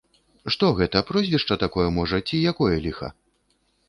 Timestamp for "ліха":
2.87-3.07